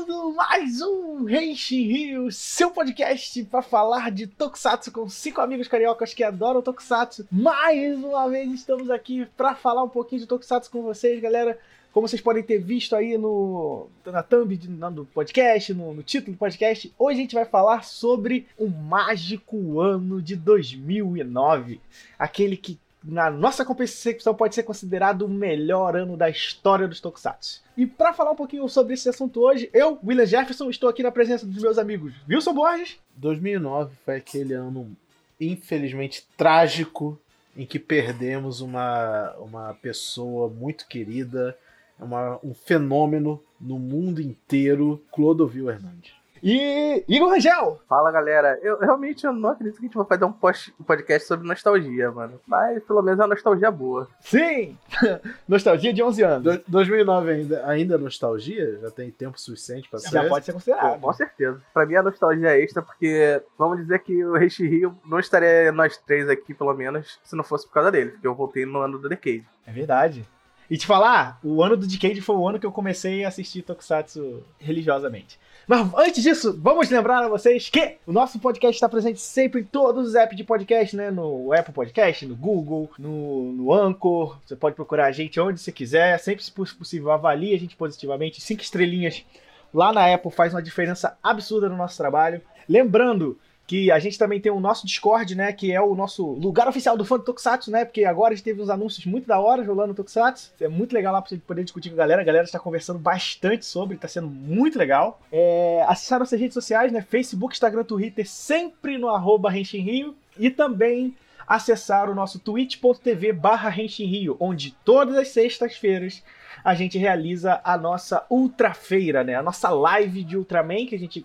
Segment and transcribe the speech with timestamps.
[0.00, 6.14] começando mais um Henshin Rio, seu podcast para falar de Tokusatsu com cinco amigos cariocas
[6.14, 7.26] que adoram Tokusatsu.
[7.30, 11.58] Mais uma vez estamos aqui para falar um pouquinho de Tokusatsu com vocês, galera.
[11.92, 16.38] Como vocês podem ter visto aí no, na thumb do podcast, no, no título do
[16.38, 21.80] podcast, hoje a gente vai falar sobre o mágico ano de 2009.
[22.18, 27.62] Aquele que na nossa concepção pode ser considerado o melhor ano da história dos Tokusatsu.
[27.76, 31.10] E para falar um pouquinho sobre esse assunto hoje, eu, William Jefferson, estou aqui na
[31.10, 32.98] presença dos meus amigos Wilson Borges.
[33.16, 34.94] 2009 foi aquele ano
[35.40, 37.18] infelizmente trágico
[37.56, 41.56] em que perdemos uma, uma pessoa muito querida,
[41.98, 46.19] uma, um fenômeno no mundo inteiro, Clodovil Hernandes.
[46.42, 47.80] E Igor Rangel!
[47.88, 51.46] Fala galera, eu realmente eu não acredito que a gente vai fazer um podcast sobre
[51.46, 52.40] nostalgia, mano.
[52.46, 54.08] Mas pelo menos é uma nostalgia boa.
[54.20, 54.76] Sim!
[55.46, 56.42] nostalgia de 11 anos.
[56.42, 58.78] Do, 2009 ainda, ainda é nostalgia?
[58.80, 60.10] Já tem tempo suficiente pra ser?
[60.10, 60.94] Já pode ser considerado.
[60.94, 61.60] Com, com certeza.
[61.74, 65.98] Pra mim é nostalgia extra, porque vamos dizer que o Reishi Rio não estaria nós
[65.98, 68.98] três aqui, pelo menos, se não fosse por causa dele, porque eu voltei no ano
[68.98, 69.46] do Decade.
[69.66, 70.26] É verdade.
[70.70, 73.62] E te falar, o ano do Decade foi o ano que eu comecei a assistir
[73.62, 75.36] Tokusatsu religiosamente.
[75.66, 79.64] Mas antes disso, vamos lembrar a vocês que o nosso podcast está presente sempre em
[79.64, 81.10] todos os apps de podcast, né?
[81.10, 84.38] No Apple Podcast, no Google, no, no Anchor.
[84.44, 86.18] Você pode procurar a gente onde você quiser.
[86.18, 88.40] Sempre, se possível, avalie a gente positivamente.
[88.40, 89.24] Cinco estrelinhas
[89.72, 92.42] lá na Apple faz uma diferença absurda no nosso trabalho.
[92.68, 93.38] Lembrando
[93.70, 96.96] que a gente também tem o nosso Discord, né, que é o nosso lugar oficial
[96.96, 99.64] do fã do Tokusatsu, né, porque agora a gente teve uns anúncios muito da hora
[99.64, 102.24] rolando no Tokusatsu, é muito legal lá pra você poder discutir com a galera, a
[102.24, 105.20] galera está conversando bastante sobre, tá sendo muito legal.
[105.30, 111.14] É, acessar nossas redes sociais, né, Facebook, Instagram, Twitter, sempre no arroba Rio, e também
[111.46, 116.24] acessar o nosso twitch.tv barra Rio, onde todas as sextas-feiras
[116.64, 120.98] a gente realiza a nossa Ultra Feira, né, a nossa live de Ultraman, que a
[120.98, 121.24] gente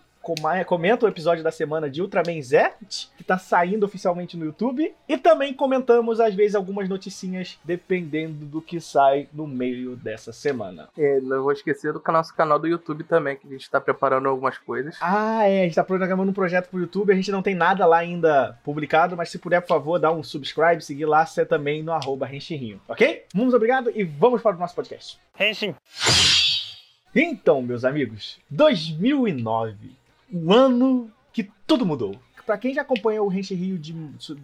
[0.66, 2.74] comenta o episódio da semana de Ultraman Z,
[3.18, 4.94] que tá saindo oficialmente no YouTube.
[5.08, 10.90] E também comentamos, às vezes, algumas noticinhas, dependendo do que sai no meio dessa semana.
[10.97, 14.28] É, não vou esquecer do nosso canal do YouTube também, que a gente tá preparando
[14.28, 14.97] algumas coisas.
[15.02, 17.85] Ah, é, a gente tá programando um projeto pro YouTube, a gente não tem nada
[17.85, 21.84] lá ainda publicado, mas se puder, por favor, dá um subscribe, seguir lá, você também
[21.84, 23.25] no arroba Renchirrinho, ok?
[23.34, 25.19] Muito obrigado e vamos para o nosso podcast.
[25.40, 25.75] Henshin!
[27.14, 30.05] Então, meus amigos, 2009
[30.35, 32.16] um ano que tudo mudou.
[32.46, 33.96] Para quem já acompanha o Renshin Rio de,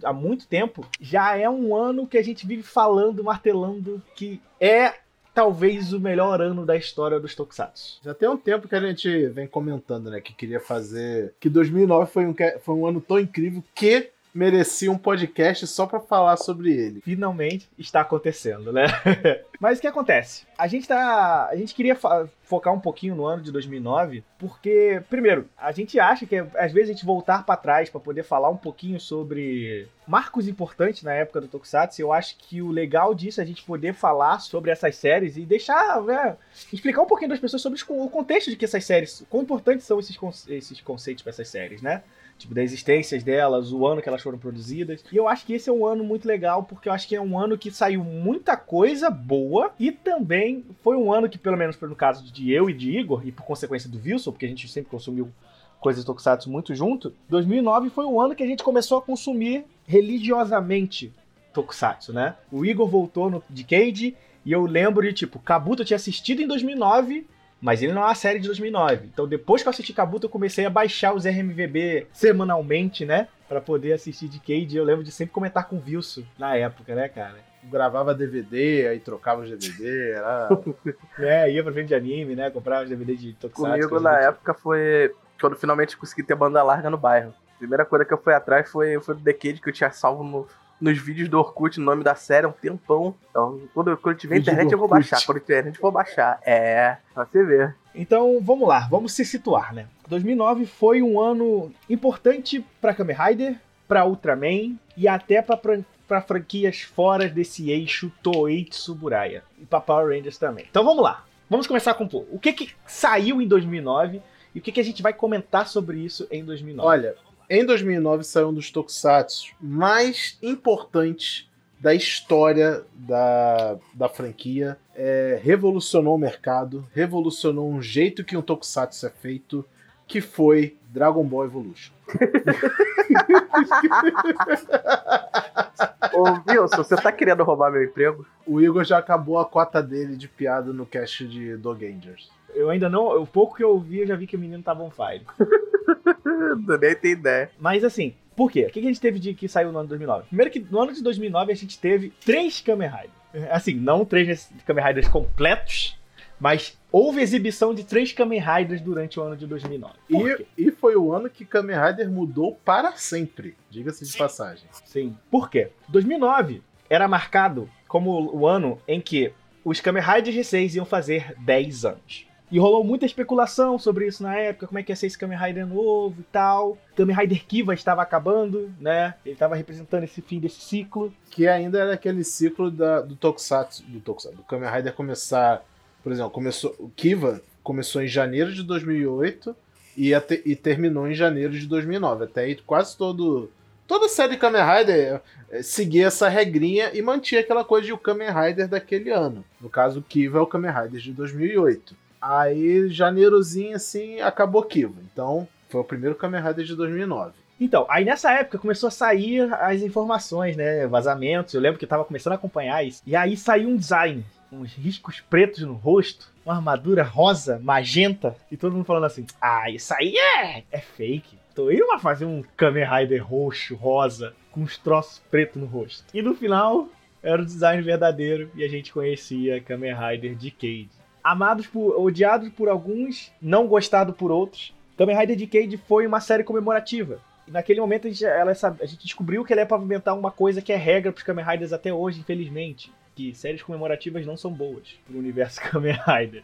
[0.04, 4.96] há muito tempo, já é um ano que a gente vive falando, martelando que é
[5.34, 8.00] talvez o melhor ano da história dos Tokusatsu.
[8.04, 12.12] Já tem um tempo que a gente vem comentando, né, que queria fazer que 2009
[12.12, 16.72] foi um, foi um ano tão incrível que merecia um podcast só para falar sobre
[16.72, 17.02] ele.
[17.02, 18.86] Finalmente está acontecendo, né?
[19.60, 20.46] Mas o que acontece?
[20.58, 21.96] A gente tá, a gente queria
[22.44, 26.90] focar um pouquinho no ano de 2009, porque primeiro, a gente acha que às vezes
[26.90, 31.42] a gente voltar para trás para poder falar um pouquinho sobre marcos importantes na época
[31.42, 34.96] do Tokusatsu, eu acho que o legal disso é a gente poder falar sobre essas
[34.96, 36.36] séries e deixar, né,
[36.74, 40.00] explicar um pouquinho das pessoas sobre o contexto de que essas séries, quão importantes são
[40.00, 42.04] esses, esses conceitos para essas séries, né?
[42.42, 45.04] Tipo, da existência delas, o ano que elas foram produzidas.
[45.12, 47.22] E eu acho que esse é um ano muito legal, porque eu acho que é
[47.22, 51.80] um ano que saiu muita coisa boa e também foi um ano que, pelo menos
[51.80, 54.68] no caso de eu e de Igor, e por consequência do Wilson, porque a gente
[54.68, 55.32] sempre consumiu
[55.80, 61.12] coisas Tokusatsu muito junto, 2009 foi o ano que a gente começou a consumir religiosamente
[61.54, 62.36] Tokusatsu, né?
[62.52, 64.16] O Igor voltou no Decade
[64.46, 67.26] e eu lembro de, tipo, Kabuto tinha assistido em 2009
[67.62, 69.06] mas ele não é uma série de 2009.
[69.06, 73.28] Então, depois que eu assisti Kabuto, eu comecei a baixar os RMVB semanalmente, né?
[73.48, 74.76] Pra poder assistir de Cade.
[74.76, 77.36] Eu lembro de sempre comentar com o Wilson na época, né, cara?
[77.64, 80.50] Gravava DVD, aí trocava os DVD, era...
[81.20, 82.50] é, ia pra frente de anime, né?
[82.50, 83.88] Comprava os DVD de Tokusatsu.
[83.88, 87.34] Comigo, na época, foi quando finalmente consegui ter banda larga no bairro.
[87.56, 90.24] A primeira coisa que eu fui atrás foi, foi o Decade, que eu tinha salvo
[90.24, 90.48] no,
[90.82, 93.16] nos vídeos do Orkut o nome da série há um tempão.
[93.30, 95.24] Então, quando, quando tiver internet, eu vou baixar.
[95.26, 96.40] Quando tiver internet, eu vou baixar.
[96.44, 97.76] É, pra você ver.
[97.94, 99.86] Então, vamos lá, vamos se situar, né?
[100.08, 103.56] 2009 foi um ano importante para Kamen Rider,
[103.88, 110.38] para Ultraman e até para franquias fora desse eixo Toei Tsuburaya e para Power Rangers
[110.38, 110.66] também.
[110.70, 111.26] Então, vamos lá.
[111.50, 114.22] Vamos começar com o que que saiu em 2009
[114.56, 116.88] e o que que a gente vai comentar sobre isso em 2009.
[116.88, 117.16] Olha,
[117.54, 121.50] em 2009 saiu um dos tokusatsu mais importantes
[121.82, 124.78] da história da, da franquia.
[124.96, 129.66] É, revolucionou o mercado, revolucionou um jeito que um tokusatsu é feito,
[130.12, 131.94] que foi Dragon Ball Evolution.
[136.14, 138.28] Ô, Wilson, você tá querendo roubar meu emprego?
[138.46, 142.30] O Igor já acabou a cota dele de piada no cast de Dog Angels.
[142.54, 143.22] Eu ainda não.
[143.22, 145.26] O pouco que eu ouvi, eu já vi que o menino tava on fire.
[146.82, 147.50] Nem tenho ideia.
[147.58, 148.66] Mas assim, por quê?
[148.66, 150.28] O que a gente teve de que saiu no ano de 2009?
[150.28, 153.14] Primeiro que no ano de 2009 a gente teve três Kamen Riders.
[153.50, 155.98] Assim, não três Kamen Riders completos,
[156.38, 159.94] mas houve exibição de três Kamen Riders durante o ano de 2009.
[160.10, 160.46] Por E, quê?
[160.58, 164.66] e foi o ano que Kamen Rider mudou para sempre, diga-se de passagem.
[164.86, 165.16] Sim.
[165.30, 165.70] Por quê?
[165.90, 169.32] 2009 era marcado como o ano em que
[169.64, 172.26] os Kamen Riders G6 iam fazer 10 anos.
[172.52, 175.38] E rolou muita especulação sobre isso na época, como é que ia ser esse Kamen
[175.38, 176.78] Rider novo e tal.
[176.98, 179.14] Kamen Rider Kiva estava acabando, né?
[179.26, 181.14] Ele estava representando esse fim desse ciclo.
[181.30, 185.64] Que ainda era aquele ciclo da- do Tokusatsu, do Tokusatsu, do Kamen Rider começar,
[186.04, 189.56] por exemplo, começou, o Kiva começou em janeiro de 2008
[189.98, 192.24] e, até- e terminou em janeiro de 2009.
[192.26, 193.50] Até aí quase todo
[193.88, 195.22] toda a série Kamen Rider
[195.52, 199.44] eh, seguia essa regrinha e mantinha aquela coisa de o Kamen Rider daquele ano.
[199.60, 201.94] No caso, o Kiva é o Kamen Rider de 2008.
[202.22, 204.94] Aí, janeirozinho assim, acabou Kiva.
[205.12, 207.34] Então, foi o primeiro Kamen Rider de 2009.
[207.60, 210.88] Então, aí nessa época começou a sair as informações, né?
[210.88, 211.54] Vazamentos.
[211.54, 213.02] Eu lembro que eu tava começando a acompanhar isso.
[213.06, 218.58] E aí saiu um design, uns riscos pretos no rosto, uma armadura rosa, magenta, e
[218.58, 221.40] todo mundo falando assim: Ah, isso aí é, é fake.
[221.56, 226.06] Tô indo fazer um Kamen Rider roxo, rosa, com uns troços pretos no rosto.
[226.14, 226.88] E no final,
[227.22, 230.90] era o design verdadeiro e a gente conhecia Kamen Rider Decade.
[231.24, 232.00] Amados por.
[232.00, 234.74] odiados por alguns, não gostado por outros.
[234.98, 237.20] Kamen Rider Decade foi uma série comemorativa.
[237.48, 240.72] Naquele momento a gente, ela, a gente descobriu que ela é pavimentar uma coisa que
[240.72, 242.92] é regra pros Kamen Riders até hoje, infelizmente.
[243.16, 246.44] Que séries comemorativas não são boas pro universo Kamen Rider.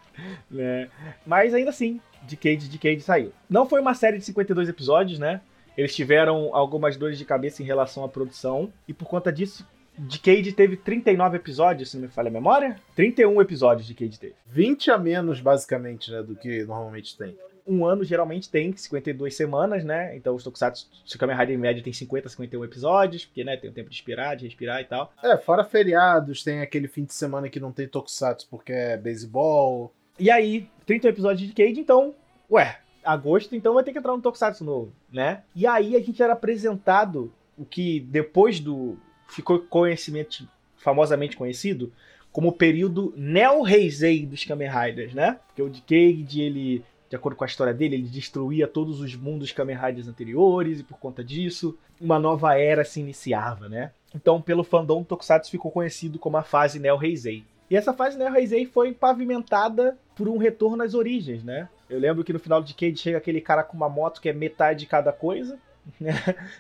[0.50, 0.90] Né?
[1.26, 3.32] Mas ainda assim, Decade, Decade saiu.
[3.50, 5.42] Não foi uma série de 52 episódios, né?
[5.78, 8.74] Eles tiveram algumas dores de cabeça em relação à produção.
[8.88, 9.66] E por conta disso,
[9.98, 12.80] Decade teve 39 episódios, se não me falha a memória.
[12.96, 14.36] 31 episódios Decade teve.
[14.48, 17.36] 20 a menos, basicamente, né, do que normalmente tem.
[17.68, 20.16] Um ano geralmente tem 52 semanas, né?
[20.16, 23.58] Então os Tokusatsu, se o Kamen Rider em média tem 50, 51 episódios, porque né,
[23.58, 25.12] tem o tempo de inspirar, de respirar e tal.
[25.22, 29.92] É, fora feriados, tem aquele fim de semana que não tem Tokusatsu porque é beisebol.
[30.18, 32.16] E aí, 30 episódios de Cade, então,
[32.50, 35.44] ué, agosto, então vai ter que entrar um Tokusatsu novo, né?
[35.56, 38.98] E aí a gente era apresentado o que depois do
[39.30, 40.48] ficou conhecimento
[40.78, 41.92] famosamente conhecido
[42.32, 45.40] como o período Neo Heisei dos Kamen Riders, né?
[45.48, 49.52] Porque o Decade, ele de acordo com a história dele, ele destruía todos os mundos
[49.52, 53.92] Kamen Riders anteriores e por conta disso, uma nova era se iniciava, né?
[54.14, 57.44] Então, pelo fandom, Tokusatsu ficou conhecido como a fase Neo Heisei.
[57.70, 61.70] E essa fase Neo Heisei foi pavimentada por um retorno às origens, né?
[61.90, 64.34] Eu lembro que no final de Cade chega aquele cara com uma moto que é
[64.34, 65.58] metade de cada coisa,
[66.00, 66.14] né?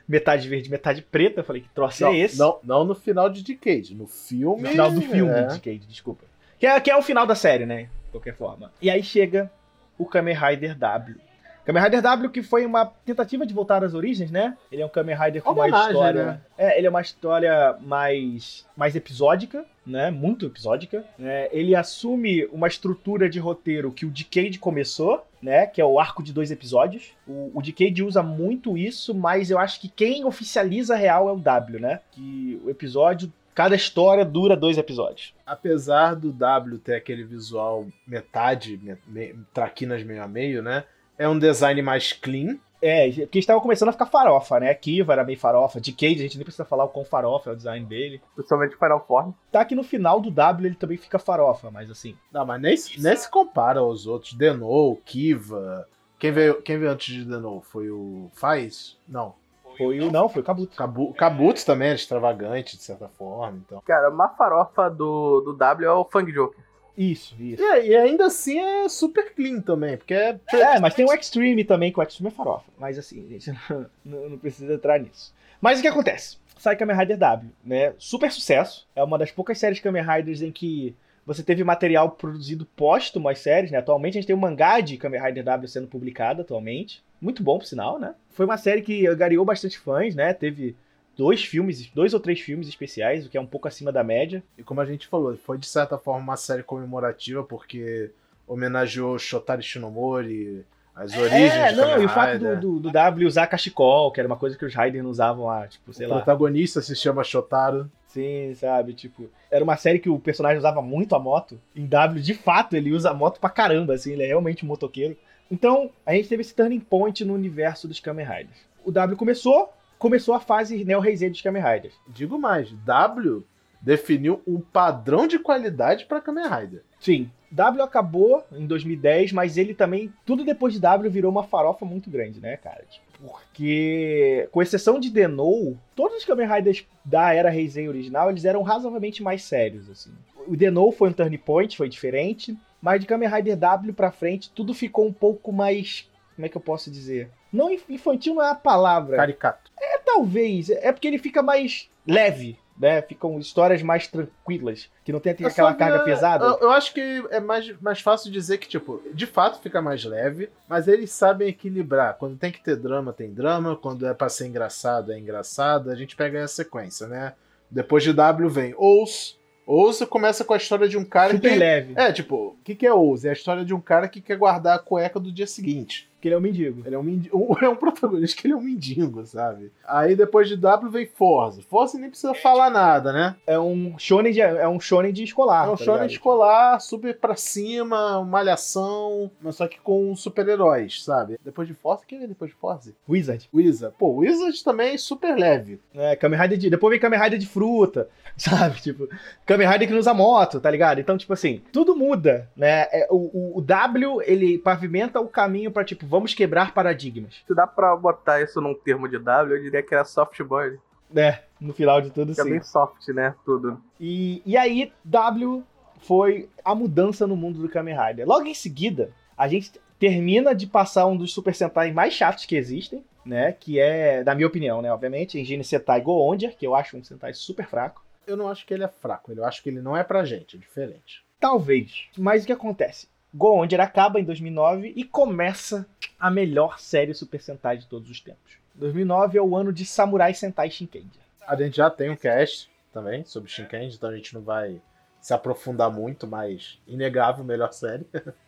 [0.07, 1.41] metade verde, metade preta.
[1.41, 2.39] Eu falei, que troço não, é esse?
[2.39, 4.63] Não, não no final de Decade, no filme.
[4.63, 5.47] No final do filme é.
[5.47, 6.23] de Cade, desculpa.
[6.59, 7.89] Que é, que é o final da série, né?
[8.05, 8.71] De qualquer forma.
[8.81, 9.51] E aí chega
[9.97, 11.17] o Kamen Rider W.
[11.65, 14.55] Kamen Rider W que foi uma tentativa de voltar às origens, né?
[14.71, 16.25] Ele é um Kamen Rider com uma história...
[16.25, 16.41] né?
[16.57, 20.09] É, ele é uma história mais, mais episódica, né?
[20.09, 21.03] Muito episódica.
[21.19, 21.49] né?
[21.51, 25.67] Ele assume uma estrutura de roteiro que o Decade começou, né?
[25.67, 27.11] Que é o arco de dois episódios.
[27.27, 31.33] O, o Decade usa muito isso, mas eu acho que quem oficializa a real é
[31.33, 31.99] o W, né?
[32.11, 33.31] Que o episódio...
[33.57, 35.33] Cada história dura dois episódios.
[35.43, 40.83] Apesar do W ter aquele visual metade, me, me, traquinas meio a meio, né?
[41.17, 42.59] É um design mais clean.
[42.79, 44.71] É, porque estava começando a ficar farofa, né?
[44.75, 45.79] Kiva era meio farofa.
[45.81, 48.21] Decade, a gente nem precisa falar o quão farofa é o design dele.
[48.35, 49.31] Principalmente Final Form.
[49.51, 52.15] Tá que no final do W ele também fica farofa, mas assim.
[52.31, 54.33] Não, mas nem, se- nem se compara aos outros.
[54.33, 55.87] Denou, Kiva.
[56.19, 57.61] Quem veio, quem veio antes de Denou?
[57.61, 58.95] Foi o Faz?
[59.07, 59.33] Não.
[59.77, 60.11] Foi o.
[60.11, 60.75] Não, foi o Kabuto.
[60.75, 63.57] Kabu, Kabuto também era extravagante, de certa forma.
[63.65, 63.81] Então.
[63.85, 66.59] Cara, uma farofa do, do W é o Fang Joker.
[66.97, 67.61] Isso, isso.
[67.61, 70.39] E, e ainda assim é super clean também, porque é.
[70.51, 72.65] É, mas tem o Extreme também, que o Extreme é farofa.
[72.79, 75.31] Mas assim, a gente não, não- não precisa entrar nisso.
[75.61, 76.37] Mas o que acontece?
[76.57, 77.93] Sai Kamen Rider W, né?
[77.99, 78.87] Super sucesso.
[78.95, 80.95] É uma das poucas séries Kamen Riders em que
[81.27, 83.79] você teve material produzido póstumo às séries, né?
[83.79, 87.03] Atualmente a gente tem um mangá de Kamen Rider W sendo publicado atualmente.
[87.19, 88.15] Muito bom, por sinal, né?
[88.29, 90.33] Foi uma série que angariou bastante fãs, né?
[90.33, 90.73] Teve
[91.17, 94.41] dois filmes, dois ou três filmes especiais, o que é um pouco acima da média.
[94.57, 98.09] E como a gente falou, foi de certa forma uma série comemorativa, porque
[98.47, 100.65] homenageou Shotari Shinomori,
[100.95, 104.27] as origens É, não, e o fato do, do, do W usar cachecol, que era
[104.27, 106.15] uma coisa que os não usavam há, tipo, sei o lá.
[106.17, 107.91] protagonista se chama Shotaro.
[108.17, 108.95] Sim, sabe?
[108.95, 111.61] Tipo, era uma série que o personagem usava muito a moto.
[111.75, 114.67] Em W, de fato, ele usa a moto pra caramba, assim, ele é realmente um
[114.67, 115.15] motoqueiro.
[115.51, 118.57] Então, a gente teve esse turning point no universo dos Kamen Riders.
[118.83, 121.93] O W começou, começou a fase Neo Heisei dos Kamen Riders.
[122.07, 123.45] Digo mais, W
[123.79, 126.81] definiu um padrão de qualidade pra Kamen Rider.
[126.99, 127.29] Sim.
[127.51, 132.09] W acabou em 2010, mas ele também, tudo depois de W virou uma farofa muito
[132.09, 132.83] grande, né, cara?
[132.89, 138.45] Tipo, Porque, com exceção de Denou, todos os Kamen Riders da era Heisei original, eles
[138.45, 140.11] eram razoavelmente mais sérios, assim.
[140.45, 144.51] O Denou foi um turn point, foi diferente, mas de Kamen Rider W pra frente,
[144.51, 147.29] tudo ficou um pouco mais, como é que eu posso dizer?
[147.51, 149.17] Não infantil não é a palavra.
[149.17, 149.71] Caricato.
[149.79, 153.01] É, talvez, é porque ele fica mais leve, né?
[153.01, 156.45] Ficam histórias mais tranquilas, que não tem aquela só carga pesada.
[156.45, 160.03] Eu, eu acho que é mais, mais fácil dizer que, tipo, de fato fica mais
[160.03, 162.17] leve, mas eles sabem equilibrar.
[162.17, 163.75] Quando tem que ter drama, tem drama.
[163.75, 165.89] Quando é pra ser engraçado, é engraçado.
[165.89, 167.33] A gente pega a sequência, né?
[167.69, 169.37] Depois de W vem Ous.
[169.65, 171.59] Ous começa com a história de um cara Super que.
[171.59, 173.25] leve, É, tipo, o que, que é Ous?
[173.25, 176.09] É a história de um cara que quer guardar a cueca do dia seguinte.
[176.17, 176.81] Porque ele é um mendigo.
[176.85, 179.71] Ele é um, mendigo, é um protagonista que ele é um mendigo, sabe?
[179.87, 181.61] Aí depois de W vem Forza.
[181.69, 183.35] Forza nem precisa falar nada, né?
[183.45, 185.67] É um shonen de, é um shonen de escolar.
[185.67, 186.11] É um tá shonen ligado?
[186.11, 191.37] escolar, super pra cima, malhação, mas só que com super-heróis, sabe?
[191.45, 192.93] Depois de Forza, quem vem depois de Forza?
[193.07, 193.47] Wizard.
[193.53, 193.95] Wizard.
[193.97, 195.79] Pô, Wizard também é super leve.
[195.93, 196.69] É, Kamen Rider de.
[196.71, 198.81] Depois vem Kamen Rider de fruta, sabe?
[198.81, 199.07] Tipo,
[199.45, 200.99] Kamen Rider que usa moto, tá ligado?
[200.99, 202.87] Então, tipo assim, tudo muda, né?
[202.91, 207.43] É, o, o- o W, ele pavimenta o caminho pra, tipo, vamos quebrar paradigmas.
[207.45, 210.77] Se dá pra botar isso num termo de W, eu diria que era soft boy.
[211.09, 211.41] né?
[211.59, 212.49] No final de tudo, Que é sim.
[212.51, 213.33] bem soft, né?
[213.45, 213.81] Tudo.
[213.99, 215.63] E, e aí, W
[216.01, 218.27] foi a mudança no mundo do Kamen Rider.
[218.27, 222.55] Logo em seguida, a gente termina de passar um dos Super Sentai mais chatos que
[222.55, 223.51] existem, né?
[223.53, 224.91] Que é, na minha opinião, né?
[224.93, 228.05] Obviamente, Engine Sentai Goondia, que eu acho um Sentai super fraco.
[228.27, 230.57] Eu não acho que ele é fraco, eu acho que ele não é pra gente,
[230.57, 231.23] é diferente.
[231.39, 232.03] Talvez.
[232.17, 233.07] Mas o que acontece?
[233.33, 235.87] Goondia acaba em 2009 e começa
[236.19, 238.57] a melhor série Super Sentai de todos os tempos.
[238.75, 241.19] 2009 é o ano de Samurai Sentai Shinkenja.
[241.45, 244.81] A gente já tem um cast também sobre Shinkenji, então a gente não vai
[245.21, 248.05] se aprofundar muito, mas inegável, melhor série.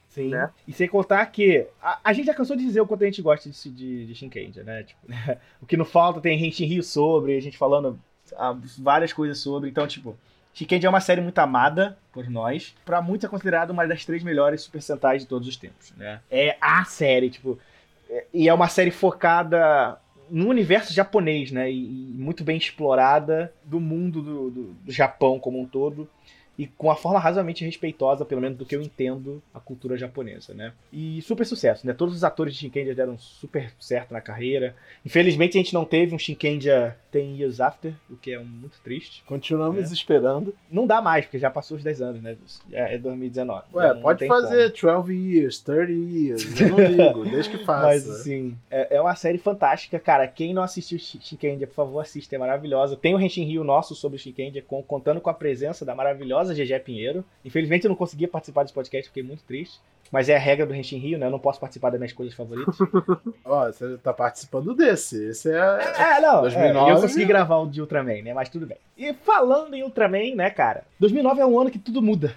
[0.10, 0.30] Sim.
[0.30, 0.50] Né?
[0.68, 3.22] E sem contar que a, a gente já cansou de dizer o quanto a gente
[3.22, 4.84] gosta de, de, de Shinkenja, né?
[4.84, 5.08] Tipo,
[5.62, 8.00] o que não falta tem Henshin Rio sobre, a gente falando
[8.36, 9.70] ah, várias coisas sobre.
[9.70, 10.18] Então, tipo,
[10.54, 12.76] Shinkenja é uma série muito amada por nós.
[12.86, 16.20] Pra muitos é considerada uma das três melhores Super Sentais de todos os tempos, né?
[16.30, 17.58] É a série, tipo...
[18.10, 19.98] é- E é uma série focada
[20.30, 21.72] no universo japonês, né?
[21.72, 26.10] E, e muito bem explorada do mundo do, do- do Japão como um todo
[26.58, 30.54] e com uma forma razoavelmente respeitosa, pelo menos do que eu entendo, a cultura japonesa,
[30.54, 30.74] né?
[30.92, 31.94] E super sucesso, né?
[31.94, 34.76] Todos os atores de Shinkenja deram super certo na carreira.
[35.06, 39.24] Infelizmente a gente não teve um Shinkenja 10 Years After, o que é muito triste.
[39.26, 40.54] Continuamos esperando.
[40.72, 42.36] Não dá mais, porque já passou os 10 anos, né?
[42.72, 43.64] É é 2019.
[43.74, 47.58] Ué, Já não pode tem fazer 12 years, 30 years, eu não ligo, desde que
[47.58, 47.66] como.
[47.66, 47.88] faça.
[47.88, 50.28] Mas assim, é, é uma série fantástica, cara.
[50.28, 52.96] Quem não assistiu Shi- Shinkenja, por favor, assista, é maravilhosa.
[52.96, 56.54] Tem o Henshin Rio nosso sobre o Shinkenja, com, contando com a presença da maravilhosa
[56.54, 57.24] GG Pinheiro.
[57.44, 59.80] Infelizmente eu não conseguia participar desse podcast, fiquei muito triste.
[60.12, 61.28] Mas é a regra do Henshin Rio, né?
[61.28, 62.76] Eu não posso participar das minhas coisas favoritas.
[63.46, 66.16] Ó, você tá participando desse, esse é...
[66.16, 66.42] É, não.
[66.42, 66.90] 2009.
[66.90, 68.34] é, eu consegui gravar o de Ultraman, né?
[68.34, 68.78] Mas tudo bem.
[68.98, 70.84] E falando em Ultraman, né, cara?
[71.00, 72.36] 2009 é um ano que tudo muda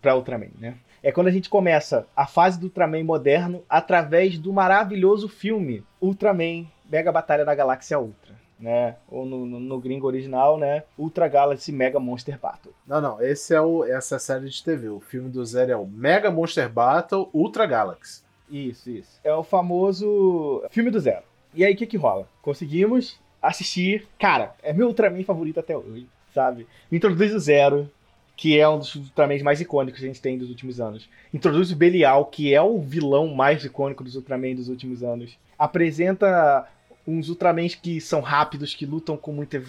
[0.00, 0.74] pra Ultraman, né?
[1.02, 6.66] É quando a gente começa a fase do Ultraman moderno através do maravilhoso filme Ultraman
[6.90, 8.96] Mega Batalha da Galáxia Ultra, né?
[9.08, 10.84] Ou no, no, no gringo original, né?
[10.98, 12.74] Ultra Galaxy Mega Monster Battle.
[12.86, 15.72] Não, não, esse é o, essa é a série de TV, o filme do Zero
[15.72, 18.22] é o Mega Monster Battle Ultra Galaxy.
[18.50, 19.20] Isso, isso.
[19.22, 21.22] É o famoso filme do zero.
[21.54, 22.28] E aí, o que que rola?
[22.42, 24.06] Conseguimos assistir.
[24.18, 26.66] Cara, é meu Ultraman favorito até hoje, sabe?
[26.90, 27.90] Introduz o Zero,
[28.36, 31.08] que é um dos Ultramans mais icônicos que a gente tem dos últimos anos.
[31.32, 35.36] Introduz o Belial, que é o vilão mais icônico dos Ultraman dos últimos anos.
[35.58, 36.66] Apresenta
[37.06, 39.62] uns Ultramans que são rápidos, que lutam com muita,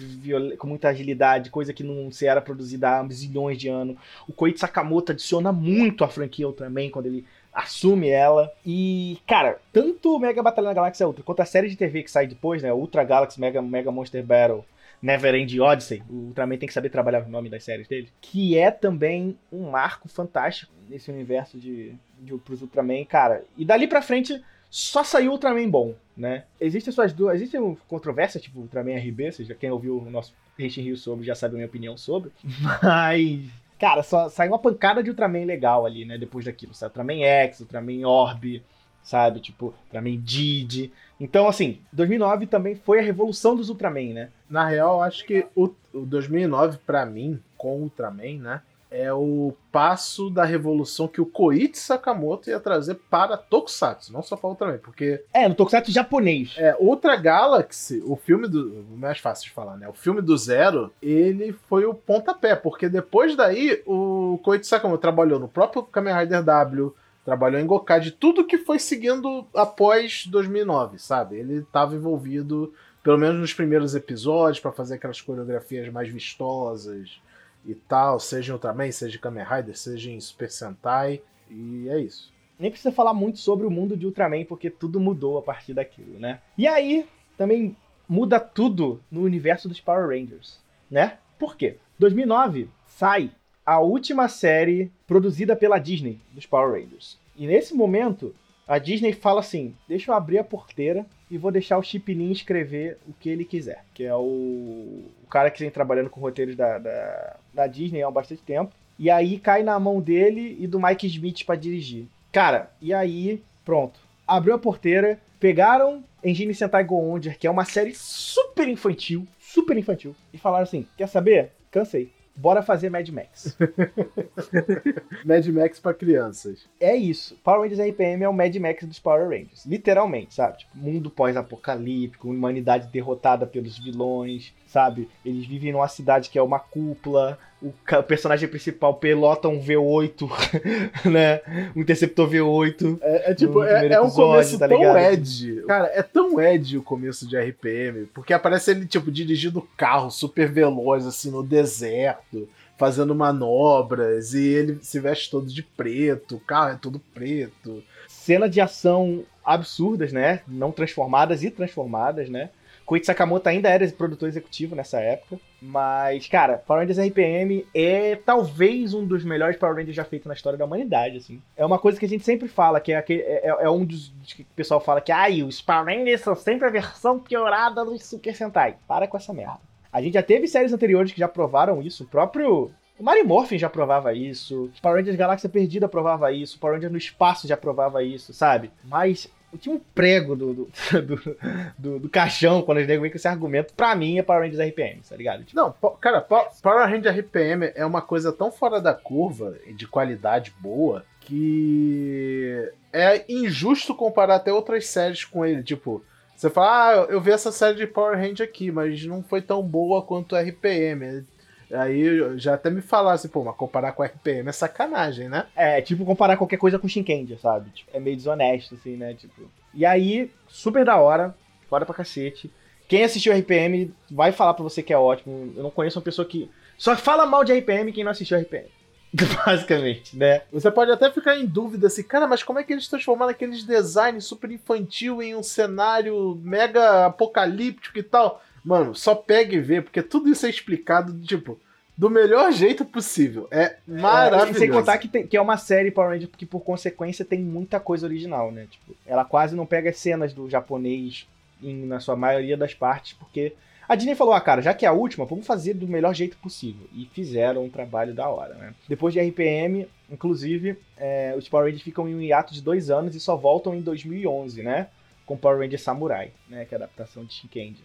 [0.58, 3.96] com muita agilidade, coisa que não se era produzida há zilhões de anos.
[4.28, 8.50] O Koichi Sakamoto adiciona muito à franquia Ultraman quando ele assume ela.
[8.64, 12.26] E, cara, tanto Mega Batalha na Galáxia Ultra quanto a série de TV que sai
[12.26, 12.72] depois, né?
[12.72, 14.64] Ultra Galaxy Mega, Mega Monster Battle.
[15.02, 18.56] Never End Odyssey, o Ultraman tem que saber trabalhar o nome das séries dele, que
[18.56, 23.42] é também um marco fantástico nesse universo de, de pros Ultraman, cara.
[23.58, 24.40] E dali pra frente
[24.74, 26.44] só saiu Ultraman bom, né?
[26.58, 30.96] Existem suas duas, existem controvérsias, tipo Ultraman RB, seja quem ouviu o nosso Henshin Rio
[30.96, 32.32] sobre já sabe a minha opinião sobre,
[32.82, 36.16] mas cara, só saiu uma pancada de Ultraman legal ali, né?
[36.16, 36.88] Depois daquilo, sabe?
[36.88, 38.62] Ultraman X, Ultraman Orb,
[39.02, 39.40] sabe?
[39.40, 40.90] Tipo, Ultraman Didi.
[41.20, 44.30] Então, assim, 2009 também foi a revolução dos Ultraman, né?
[44.48, 48.62] Na real, acho que o, o 2009, pra mim, com Ultraman, né?
[48.92, 54.36] É o passo da revolução que o Koichi Sakamoto ia trazer para Tokusatsu, não só
[54.36, 56.54] para Ultraman, porque É, no Tokusatsu japonês.
[56.58, 58.84] é, Ultra Galaxy, o filme do.
[58.96, 59.88] Mais fácil de falar, né?
[59.88, 65.38] O filme do Zero, ele foi o pontapé, porque depois daí o Koichi Sakamoto trabalhou
[65.40, 66.94] no próprio Kamen Rider W,
[67.24, 71.36] trabalhou em Gokad, tudo que foi seguindo após 2009, sabe?
[71.36, 72.72] Ele estava envolvido,
[73.02, 77.20] pelo menos nos primeiros episódios, para fazer aquelas coreografias mais vistosas
[77.64, 82.00] e tal, seja em Ultraman, seja em Kamen Rider, seja em Super Sentai, e é
[82.00, 82.32] isso.
[82.58, 86.18] Nem precisa falar muito sobre o mundo de Ultraman, porque tudo mudou a partir daquilo,
[86.18, 86.40] né?
[86.56, 87.76] E aí, também
[88.08, 91.18] muda tudo no universo dos Power Rangers, né?
[91.38, 91.78] Por quê?
[91.98, 93.32] 2009 sai
[93.64, 97.18] a última série produzida pela Disney dos Power Rangers.
[97.36, 98.34] E nesse momento,
[98.66, 102.98] a Disney fala assim: deixa eu abrir a porteira e vou deixar o Chip escrever
[103.08, 103.82] o que ele quiser.
[103.94, 108.10] Que é o, o cara que vem trabalhando com roteiros da, da, da Disney há
[108.10, 108.70] bastante tempo.
[108.98, 112.04] E aí cai na mão dele e do Mike Smith pra dirigir.
[112.30, 113.98] Cara, e aí, pronto.
[114.28, 119.76] Abriu a porteira, pegaram Engine Sentai Go Onder, que é uma série super infantil, super
[119.78, 121.50] infantil, e falaram assim: quer saber?
[121.70, 122.12] Cansei.
[122.34, 123.56] Bora fazer Mad Max.
[125.24, 126.66] Mad Max para crianças.
[126.80, 127.36] é isso.
[127.44, 129.66] Power Rangers RPM é o Mad Max dos Power Rangers.
[129.66, 130.58] Literalmente, sabe?
[130.58, 135.08] Tipo, mundo pós-apocalíptico, humanidade derrotada pelos vilões, sabe?
[135.24, 137.38] Eles vivem numa cidade que é uma cúpula.
[137.62, 140.28] O, personagem principal pilota um V8,
[141.08, 141.40] né?
[141.76, 142.98] Um interceptor V8.
[143.00, 144.98] É, é tipo, é, primeiro é um episódio, começo tá tão?
[144.98, 145.62] Ed.
[145.66, 150.50] Cara, é tão Ed o começo de RPM, porque aparece ele, tipo, dirigindo carro super
[150.50, 156.72] veloz, assim, no deserto, fazendo manobras, e ele se veste todo de preto, o carro
[156.72, 157.82] é todo preto.
[158.08, 160.40] Cena de ação absurdas, né?
[160.48, 162.50] Não transformadas e transformadas, né?
[162.84, 165.38] Koichi Sakamoto ainda era produtor executivo nessa época.
[165.64, 170.34] Mas, cara, Power Rangers RPM é talvez um dos melhores Power Rangers já feito na
[170.34, 171.40] história da humanidade, assim.
[171.56, 174.12] É uma coisa que a gente sempre fala, que é, aquele, é, é um dos,
[174.34, 177.96] que o pessoal fala que ah, os Power Rangers são sempre a versão piorada do
[177.96, 178.74] Super Sentai.
[178.88, 179.60] Para com essa merda.
[179.92, 182.02] A gente já teve séries anteriores que já provaram isso.
[182.02, 184.70] O próprio o Mario Morphin já provava isso.
[184.80, 186.58] Power Rangers Galáxia Perdida provava isso.
[186.58, 188.70] Power Rangers no Espaço já provava isso, sabe?
[188.84, 190.70] Mas tinha um prego do, do,
[191.02, 191.36] do,
[191.78, 193.72] do- do caixão quando eles negam com esse argumento.
[193.74, 195.44] Pra mim é Power Rangers RPM, tá ligado?
[195.44, 199.72] Tipo, Não, cara, Po- Power Ranger RPM é uma coisa tão fora da curva e
[199.72, 205.62] de qualidade boa que é injusto comparar até outras séries com ele.
[205.62, 206.04] Tipo,
[206.36, 209.62] você fala, ah, eu vi essa série de Power Ranger aqui, mas não foi tão
[209.62, 211.24] boa quanto RPM.
[211.72, 215.46] Aí já até me falaram assim, pô, mas comparar com o RPM é sacanagem, né?
[215.56, 217.70] É, tipo comparar qualquer coisa com Shinkendia, sabe?
[217.70, 219.14] Tipo, é meio desonesto, assim, né?
[219.14, 219.50] Tipo.
[219.72, 221.34] E aí, super da hora,
[221.68, 222.52] foda pra cacete.
[222.86, 225.52] Quem assistiu RPM vai falar pra você que é ótimo.
[225.56, 226.50] Eu não conheço uma pessoa que.
[226.76, 228.68] Só fala mal de RPM quem não assistiu RPM.
[229.46, 230.42] Basicamente, né?
[230.52, 233.62] Você pode até ficar em dúvida assim, cara, mas como é que eles transformaram aqueles
[233.62, 238.42] designs super infantil em um cenário mega apocalíptico e tal?
[238.64, 241.58] Mano, só pega e vê, porque tudo isso é explicado, tipo,
[241.96, 243.48] do melhor jeito possível.
[243.50, 244.50] É maravilhoso.
[244.50, 247.40] E sem contar que, tem- que é uma série Power Ranger que, por consequência, tem
[247.40, 248.66] muita coisa original, né?
[248.70, 251.26] Tipo, ela quase não pega as cenas do japonês
[251.62, 253.52] em- na sua maioria das partes, porque
[253.88, 256.36] a Disney falou, ah, cara, já que é a última, vamos fazer do melhor jeito
[256.38, 256.86] possível.
[256.94, 258.72] E fizeram um trabalho da hora, né?
[258.88, 263.14] Depois de RPM, inclusive, é, os Power Rangers ficam em um hiato de dois anos
[263.14, 264.86] e só voltam em 2011, né?
[265.26, 266.64] Com Power Ranger Samurai, né?
[266.64, 267.84] Que é a adaptação de Shinkendia.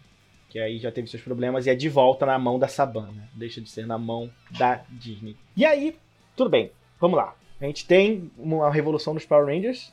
[0.49, 3.27] Que aí já teve seus problemas e é de volta na mão da Saban, né?
[3.33, 5.35] Deixa de ser na mão da Disney.
[5.55, 5.97] E aí,
[6.35, 7.35] tudo bem, vamos lá.
[7.59, 9.91] A gente tem uma revolução dos Power Rangers.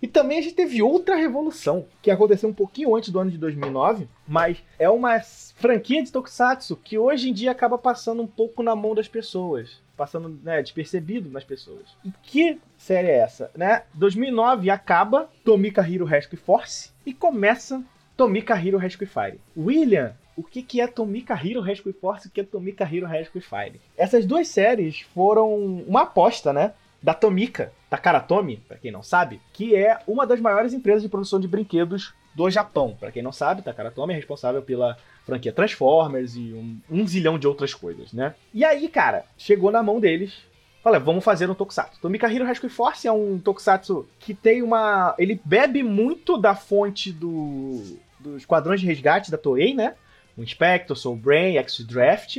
[0.00, 3.38] E também a gente teve outra revolução, que aconteceu um pouquinho antes do ano de
[3.38, 8.62] 2009, mas é uma franquia de Tokusatsu que hoje em dia acaba passando um pouco
[8.62, 9.80] na mão das pessoas.
[9.96, 11.86] Passando né, despercebido nas pessoas.
[12.04, 13.50] E que série é essa?
[13.56, 13.84] Né?
[13.94, 17.82] 2009 acaba Tomika Hero Rescue Force e começa
[18.16, 19.38] Tomika Hero Rescue Fire.
[19.56, 23.06] William, o que, que é Tomika Hero Rescue Force e o que é Tomika Hero
[23.06, 23.80] Rescue Fire?
[23.96, 26.72] Essas duas séries foram uma aposta, né?
[27.02, 31.08] Da Tomika, Takara Tomy, pra quem não sabe, que é uma das maiores empresas de
[31.08, 32.96] produção de brinquedos do Japão.
[32.98, 37.38] Pra quem não sabe, Takara Tomy é responsável pela franquia Transformers e um, um zilhão
[37.38, 38.34] de outras coisas, né?
[38.52, 40.42] E aí, cara, chegou na mão deles
[40.86, 42.00] Olha, vamos fazer um tokusatsu.
[42.00, 45.16] Tomika Hero Rescue Force é um tokusatsu que tem uma...
[45.18, 47.98] Ele bebe muito da fonte do...
[48.32, 49.94] dos quadrões de resgate da Toei, né?
[50.36, 52.38] O Inspector, Soul Brain, X-Draft,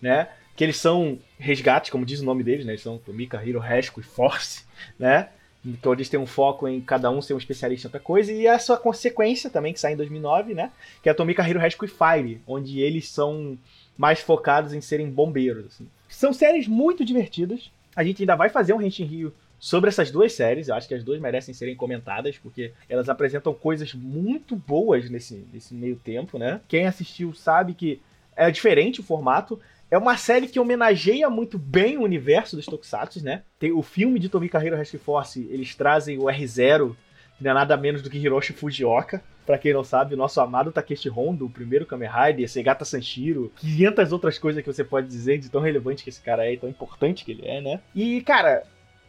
[0.00, 0.28] né?
[0.56, 2.72] Que eles são resgates, como diz o nome deles, né?
[2.72, 4.64] Eles são Tomika Hero Rescue Force,
[4.98, 5.28] né?
[5.64, 8.32] Então eles têm um foco em cada um ser um especialista em outra coisa.
[8.32, 10.70] E a sua consequência também, que sai em 2009, né?
[11.02, 13.58] Que é a Tomika Hero Rescue Fire, onde eles são
[13.98, 15.88] mais focados em serem bombeiros, assim.
[16.08, 17.70] São séries muito divertidas.
[17.94, 20.68] A gente ainda vai fazer um Henshin Rio sobre essas duas séries.
[20.68, 25.46] Eu acho que as duas merecem serem comentadas, porque elas apresentam coisas muito boas nesse,
[25.52, 26.60] nesse meio tempo, né?
[26.68, 28.00] Quem assistiu sabe que
[28.36, 29.58] é diferente o formato.
[29.90, 33.42] É uma série que homenageia muito bem o universo dos Tokusatsu, né?
[33.58, 36.94] Tem o filme de Tommy Carreiro Rescue Force, eles trazem o R0,
[37.38, 39.22] que não é nada menos do que Hiroshi Fujioka.
[39.46, 43.52] Pra quem não sabe, o nosso amado Takeshi Hondo, o primeiro Kamen Rider, Segata Sanshiro,
[43.60, 46.56] 500 outras coisas que você pode dizer de tão relevante que esse cara é e
[46.56, 47.80] tão importante que ele é, né?
[47.94, 48.64] E, cara,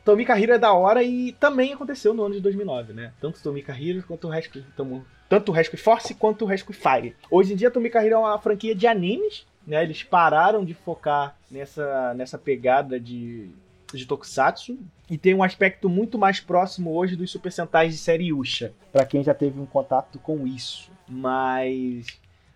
[0.08, 3.12] Tomika Hero é da hora e também aconteceu no ano de 2009, né?
[3.20, 4.64] Tanto Tomika Hero quanto o Rescue,
[5.28, 7.14] tanto o Rescue Force quanto o Rescue Fire.
[7.30, 9.84] Hoje em dia, Tomika Hero é uma franquia de animes, né?
[9.84, 13.50] Eles pararam de focar nessa, nessa pegada de,
[13.94, 18.28] de Tokusatsu e tem um aspecto muito mais próximo hoje dos Super Sentais de série
[18.28, 20.90] Yusha, para quem já teve um contato com isso.
[21.06, 22.06] Mas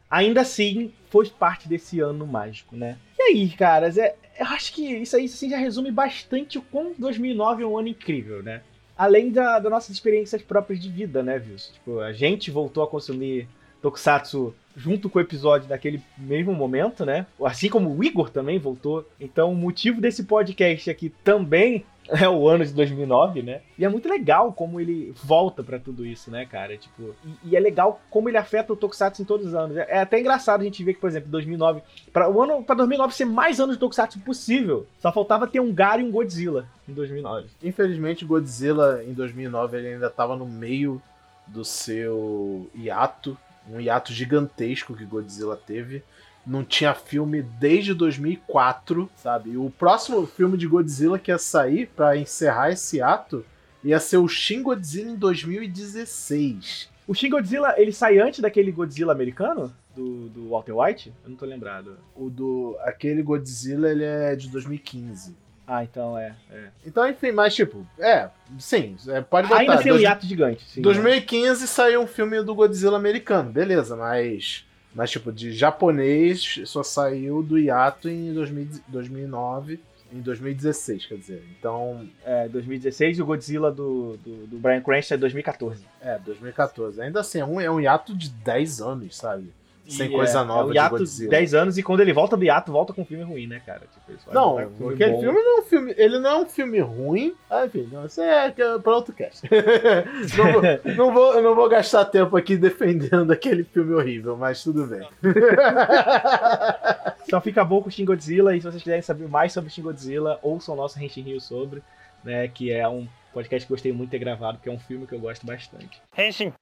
[0.09, 2.97] ainda assim, foi parte desse ano mágico, né?
[3.19, 6.93] E aí, caras, é, eu acho que isso aí assim, já resume bastante o quão
[6.97, 8.63] 2009 é um ano incrível, né?
[8.97, 11.73] Além da, das nossas experiências próprias de vida, né, Wilson?
[11.73, 13.47] Tipo, a gente voltou a consumir
[13.83, 17.25] Tokusatsu junto com o episódio naquele mesmo momento, né?
[17.43, 19.07] Assim como o Igor também voltou.
[19.19, 23.61] Então, o motivo desse podcast aqui também é o ano de 2009, né?
[23.77, 26.77] E é muito legal como ele volta para tudo isso, né, cara?
[26.77, 29.77] Tipo, e, e, é legal como ele afeta o Tokusatsu em todos os anos.
[29.77, 31.81] É, é até engraçado a gente ver que, por exemplo, 2009,
[32.11, 35.73] para o ano para 2009 ser mais anos de Tokusatsu possível, só faltava ter um
[35.73, 37.47] Garo e um Godzilla em 2009.
[37.63, 41.01] Infelizmente, Godzilla em 2009 ele ainda tava no meio
[41.47, 43.37] do seu hiato,
[43.71, 46.03] um hiato gigantesco que Godzilla teve
[46.45, 49.57] não tinha filme desde 2004, sabe?
[49.57, 53.45] O próximo filme de Godzilla que ia sair para encerrar esse ato
[53.83, 56.89] ia ser o Shin Godzilla em 2016.
[57.07, 59.73] O Shin Godzilla, ele sai antes daquele Godzilla americano?
[59.95, 61.13] Do, do Walter White?
[61.23, 61.97] Eu não tô lembrado.
[62.15, 62.77] O do.
[62.81, 65.35] Aquele Godzilla, ele é de 2015.
[65.67, 66.67] Ah, então é, é.
[66.85, 69.61] Então, enfim, mas tipo, é, sim, é, pode botar.
[69.61, 70.63] Ainda tem um hiato gigante.
[70.69, 71.67] Sim, 2015 né?
[71.67, 77.57] saiu um filme do Godzilla americano, beleza, mas mas, tipo, de japonês só saiu do
[77.57, 79.79] hiato em 2000, 2009,
[80.11, 81.43] em 2016, quer dizer.
[81.57, 82.07] Então.
[82.25, 85.85] É, 2016 e o Godzilla do, do, do Brian Cranston é 2014.
[86.01, 87.01] É, 2014.
[87.01, 89.53] Ainda assim, é um, é um hiato de 10 anos, sabe?
[89.87, 91.31] Sem e coisa é, nova é um hiato de Godzilla.
[91.31, 93.81] 10 anos e quando ele volta do hiato, volta com um filme ruim, né, cara?
[93.81, 95.21] Tipo, não, um filme aquele bom.
[95.21, 95.93] filme não é um filme.
[95.97, 97.35] Ele não é um filme ruim.
[97.49, 99.47] Ah, enfim, não, isso é pra outro cast.
[100.37, 100.61] não, vou,
[100.95, 105.07] não, vou, não vou gastar tempo aqui defendendo aquele filme horrível, mas tudo bem.
[107.29, 108.55] Só fica bom com o Shin Godzilla.
[108.55, 111.81] E se vocês quiserem saber mais sobre Shin Godzilla, ouçam o nosso Henshin Rio sobre,
[112.23, 112.47] né?
[112.47, 115.15] Que é um podcast que gostei muito de ter gravado, porque é um filme que
[115.15, 116.01] eu gosto bastante.
[116.17, 116.53] Henshin!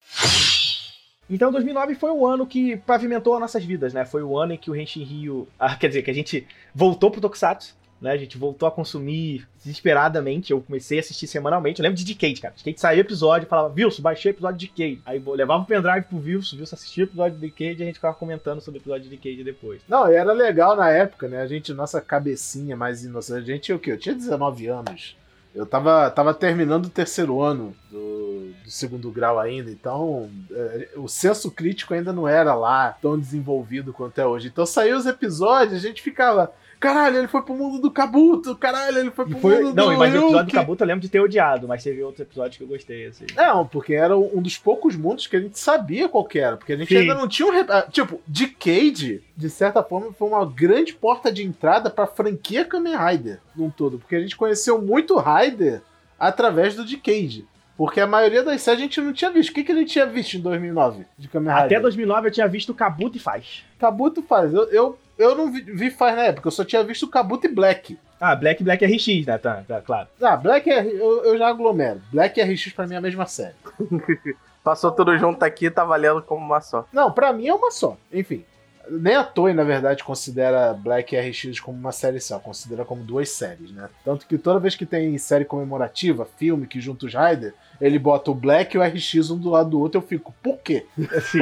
[1.30, 4.04] Então 2009 foi o ano que pavimentou as nossas vidas, né?
[4.04, 7.12] Foi o ano em que o Henshin Rio, ah, quer dizer, que a gente voltou
[7.12, 8.12] pro Tokusatsu, né?
[8.12, 10.52] A gente voltou a consumir desesperadamente.
[10.52, 11.80] Eu comecei a assistir semanalmente.
[11.80, 12.54] Eu lembro de Decade, cara.
[12.58, 15.02] Decade saiu episódio, falava, Wilson, baixei o episódio de Decade.
[15.06, 17.96] Aí levava o pendrive pro Wilson, Wilson assistia o episódio de Decade e a gente
[17.96, 19.82] ficava comentando sobre o episódio de Decade depois.
[19.88, 21.42] Não, era legal na época, né?
[21.42, 23.38] A gente, nossa cabecinha mais inocente.
[23.38, 23.92] A gente, o quê?
[23.92, 25.16] Eu tinha 19 anos.
[25.60, 31.06] Eu tava, tava terminando o terceiro ano do, do segundo grau ainda, então é, o
[31.06, 34.48] senso crítico ainda não era lá tão desenvolvido quanto é hoje.
[34.48, 36.50] Então saiu os episódios, a gente ficava.
[36.80, 38.56] Caralho, ele foi pro mundo do Kabuto.
[38.56, 39.92] Caralho, ele foi pro foi, mundo não, do.
[39.92, 42.58] Não, mas o episódio do Kabuto eu lembro de ter odiado, mas teve outros episódios
[42.58, 43.26] que eu gostei, assim.
[43.36, 46.56] Não, porque era um dos poucos mundos que a gente sabia qual era.
[46.56, 47.02] Porque a gente Sim.
[47.02, 47.66] ainda não tinha um.
[47.68, 52.96] Ah, tipo, Decade, de certa forma, foi uma grande porta de entrada pra franquia Kamen
[52.96, 54.00] Rider num todo.
[54.00, 55.82] Porque a gente conheceu muito Rider
[56.18, 57.46] através do Decade.
[57.80, 59.52] Porque a maioria das séries a gente não tinha visto.
[59.52, 61.66] O que, que a gente tinha visto em 2009 de Kamen Rider?
[61.66, 63.64] Até 2009 eu tinha visto Kabuto e Faz.
[63.80, 64.54] Kabuto faz.
[64.54, 67.50] Eu, eu eu não vi, vi faz na época, eu só tinha visto Kabuto e
[67.50, 67.98] Black.
[68.20, 69.38] Ah, Black Black RX, né?
[69.38, 70.10] Tá, tá claro.
[70.22, 72.02] Ah, Black é, eu, eu já aglomero.
[72.12, 73.56] Black e RX pra mim é a mesma série.
[74.62, 76.86] Passou tudo junto aqui, tá valendo como uma só.
[76.92, 77.96] Não, pra mim é uma só.
[78.12, 78.44] Enfim.
[78.92, 83.04] Nem a Toei, na verdade, considera Black e RX como uma série só, considera como
[83.04, 83.90] duas séries, né?
[84.04, 88.32] Tanto que toda vez que tem série comemorativa, filme que junta os Rider, ele bota
[88.32, 90.86] o Black e o RX um do lado do outro, eu fico, por quê?
[91.22, 91.40] Sim.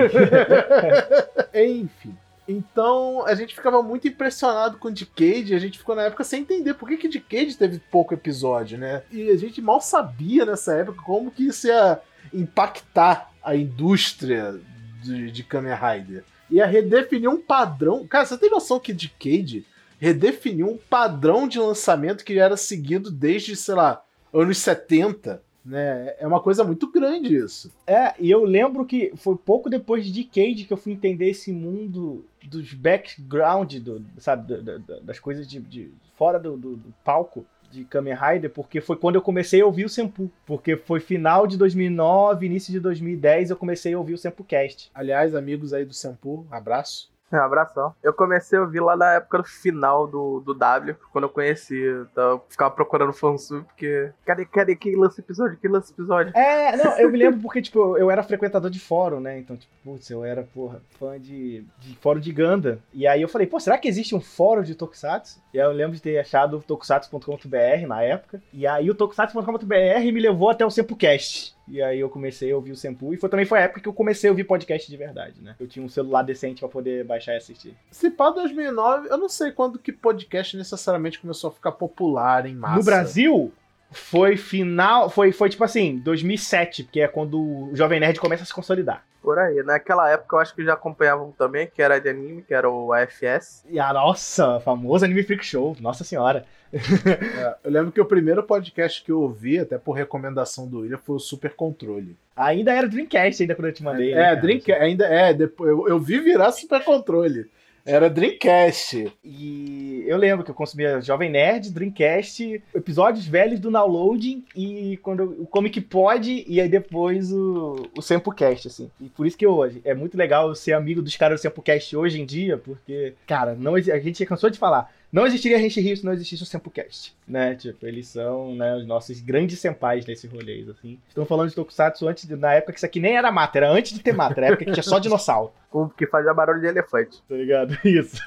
[1.53, 2.15] Enfim.
[2.47, 6.73] Então a gente ficava muito impressionado com Decade, a gente ficou na época sem entender
[6.75, 9.03] por que, que Decade teve pouco episódio, né?
[9.11, 11.99] E a gente mal sabia nessa época como que isso ia
[12.33, 14.59] impactar a indústria
[15.03, 16.23] de, de Kamen Rider.
[16.49, 18.05] Ia redefinir um padrão.
[18.07, 19.65] Cara, você tem noção que Decade
[19.99, 26.15] redefiniu um padrão de lançamento que era seguido desde, sei lá, anos 70 né?
[26.17, 27.69] É uma coisa muito grande isso.
[27.85, 31.51] É, e eu lembro que foi pouco depois de Decade que eu fui entender esse
[31.51, 37.45] mundo dos background, do, sabe, do, do, das coisas de, de fora do, do, palco
[37.71, 40.31] de Kamen Rider, porque foi quando eu comecei a ouvir o Senpu.
[40.45, 44.89] Porque foi final de 2009, início de 2010, eu comecei a ouvir o Senpu Cast.
[44.93, 47.09] Aliás, amigos aí do Senpu, abraço.
[47.31, 47.93] É, um abração.
[48.01, 51.77] Eu comecei a ouvir lá na época do final do, do W, quando eu conheci.
[52.11, 54.11] Então eu ficava procurando fansub, porque.
[54.25, 55.57] Cadê, cadê quem lança episódio?
[55.57, 56.35] Quem lança episódio?
[56.37, 59.37] É, não, eu me lembro porque, tipo, eu era frequentador de fórum, né?
[59.39, 62.79] Então, tipo, putz, eu era, porra, fã de, de fórum de Ganda.
[62.93, 65.41] E aí eu falei, pô, será que existe um fórum de Tokusatsu?
[65.53, 68.41] E aí eu lembro de ter achado tokusatsu.com.br na época.
[68.53, 71.56] E aí o tokusatsu.com.br me levou até o Sempocast.
[71.67, 73.13] E aí eu comecei a ouvir o Senpu.
[73.13, 75.55] E foi, também foi a época que eu comecei a ouvir podcast de verdade, né?
[75.59, 77.75] Eu tinha um celular decente para poder baixar e assistir.
[77.91, 82.55] Se pá 2009, eu não sei quando que podcast necessariamente começou a ficar popular em
[82.55, 82.77] massa.
[82.77, 83.53] No Brasil,
[83.91, 85.09] foi final.
[85.09, 89.05] Foi, foi tipo assim, 2007, que é quando o Jovem Nerd começa a se consolidar.
[89.27, 89.61] Por aí.
[89.61, 92.93] Naquela época eu acho que já acompanhavam também, que era de anime, que era o
[92.93, 93.65] AFS.
[93.69, 96.45] E a nossa, famoso Anime Freak Show, nossa senhora.
[96.73, 100.97] é, eu lembro que o primeiro podcast que eu ouvi, até por recomendação do William,
[100.97, 102.15] foi o Super Controle.
[102.37, 104.13] Ainda era Dreamcast, ainda quando eu te mandei.
[104.13, 105.33] É, né, Dreamcast, ainda é.
[105.33, 107.51] Depois, eu, eu vi virar Super Controle.
[107.87, 109.13] Era Dreamcast.
[109.23, 115.23] E eu lembro que eu consumia Jovem Nerd, Dreamcast, episódios velhos do Downloading e quando
[115.41, 118.91] o Comic Pod e aí depois o, o Sempocast, assim.
[118.99, 122.19] E por isso que hoje é muito legal ser amigo dos caras do Sempocast hoje
[122.19, 124.91] em dia, porque, cara, não, a gente cansou de falar.
[125.11, 127.55] Não existiria Rente Rio se não existisse o Sempocast, né?
[127.55, 130.99] Tipo, eles são né, os nossos grandes senpais nesse rolê, assim.
[131.07, 133.71] Estão falando de Tokusatsu antes de, na época que isso aqui nem era mata, era
[133.71, 135.51] antes de ter mata, era época que tinha só dinossauro.
[135.69, 137.21] O que fazia barulho de elefante.
[137.27, 137.77] Tá ligado?
[137.85, 138.21] Isso.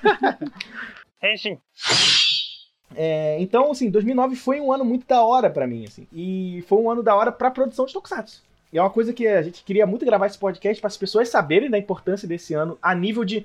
[1.23, 1.59] Henshin.
[2.95, 6.07] É, então, assim, 2009 foi um ano muito da hora para mim, assim.
[6.13, 8.43] E foi um ano da hora pra produção de Tokusatsu.
[8.73, 11.29] E é uma coisa que a gente queria muito gravar esse podcast para as pessoas
[11.29, 13.45] saberem da importância desse ano a nível de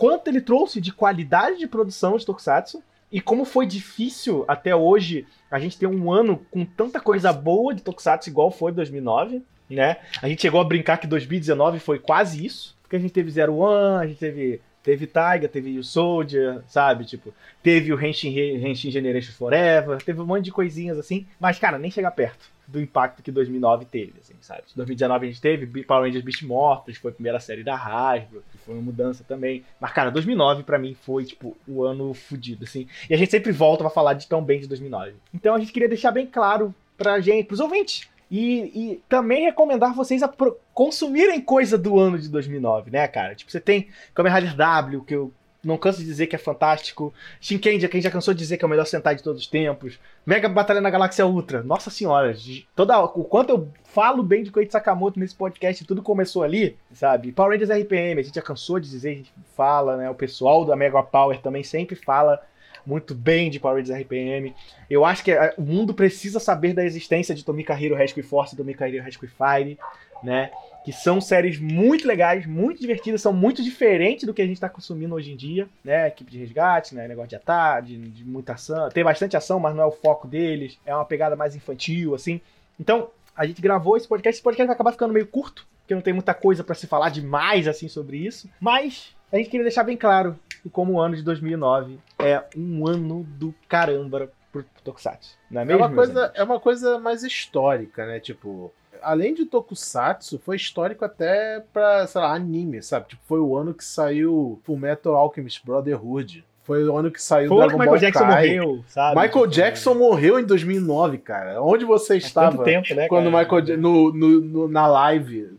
[0.00, 2.82] quanto ele trouxe de qualidade de produção de Tokusatsu
[3.12, 7.74] e como foi difícil até hoje a gente ter um ano com tanta coisa boa
[7.74, 9.98] de Tokusatsu igual foi 2009, né?
[10.22, 13.58] A gente chegou a brincar que 2019 foi quase isso, porque a gente teve Zero
[13.58, 17.04] One, a gente teve Teve Taiga, teve o Soldier, sabe?
[17.04, 18.30] Tipo, teve o Henshin,
[18.66, 22.80] Henshin Generation Forever, teve um monte de coisinhas assim, mas, cara, nem chega perto do
[22.80, 24.62] impacto que 2009 teve, assim, sabe?
[24.74, 28.58] 2019 a gente teve Power Rangers Beast Mortos, foi a primeira série da Hasbro, que
[28.58, 29.64] foi uma mudança também.
[29.80, 32.86] Mas, cara, 2009 para mim foi, tipo, o ano fudido, assim.
[33.08, 35.14] E a gente sempre volta pra falar de tão bem de 2009.
[35.34, 39.94] Então a gente queria deixar bem claro pra gente, pros ouvintes, e, e, também recomendar
[39.94, 40.32] vocês a
[40.72, 43.34] consumirem coisa do ano de 2009, né, cara?
[43.34, 47.12] Tipo, você tem Kamen Rider W, que eu não canso de dizer que é fantástico.
[47.40, 49.98] Shinkenja, quem já cansou de dizer que é o melhor Sentai de todos os tempos.
[50.24, 51.62] Mega Batalha na Galáxia Ultra.
[51.62, 52.34] Nossa senhora,
[52.74, 57.32] toda, o quanto eu falo bem de Koichi Sakamoto nesse podcast, tudo começou ali, sabe?
[57.32, 60.08] Power Rangers RPM, a gente já cansou de dizer, a gente fala, né?
[60.08, 62.40] O pessoal da Mega Power também sempre fala
[62.86, 64.54] muito bem de Power Rangers RPM.
[64.88, 68.56] Eu acho que o mundo precisa saber da existência de Tomika Hero Rescue Force e
[68.56, 69.78] Tomika Rescue Fire,
[70.22, 70.50] né?
[70.84, 74.68] Que são séries muito legais, muito divertidas, são muito diferentes do que a gente está
[74.68, 76.08] consumindo hoje em dia, né?
[76.08, 77.06] Equipe de resgate, né?
[77.06, 78.88] Negócio de ataque, de, de muita ação.
[78.88, 80.78] Tem bastante ação, mas não é o foco deles.
[80.86, 82.40] É uma pegada mais infantil, assim.
[82.78, 84.36] Então, a gente gravou esse podcast.
[84.36, 87.10] Esse podcast vai acabar ficando meio curto, porque não tem muita coisa para se falar
[87.10, 88.48] demais, assim, sobre isso.
[88.58, 93.24] Mas a gente queria deixar bem claro como o ano de 2009 é um ano
[93.24, 95.38] do caramba pro Tokusatsu.
[95.50, 95.82] Não é mesmo?
[95.82, 98.20] É uma, coisa, é uma coisa mais histórica, né?
[98.20, 103.08] Tipo, além de Tokusatsu, foi histórico até pra, sei lá, anime, sabe?
[103.08, 106.44] Tipo, foi o ano que saiu Fullmetal Alchemist Brotherhood.
[106.62, 108.58] Foi o ano que saiu Foi Dragon que Michael Ball Jackson Kai.
[108.58, 109.20] morreu, sabe?
[109.20, 111.62] Michael tipo, Jackson morreu em 2009, cara.
[111.62, 112.52] Onde você estava?
[112.52, 113.44] Tanto tempo, né, quando cara?
[113.44, 115.56] Michael no, no, no, na live,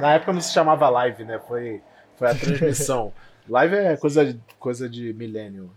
[0.00, 1.38] na época não se chamava live, né?
[1.46, 1.80] Foi
[2.16, 3.12] foi a transmissão.
[3.48, 5.70] Live é coisa, coisa de milênio.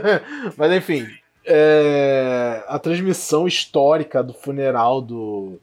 [0.56, 1.06] Mas enfim,
[1.44, 5.58] é, a transmissão histórica do funeral do,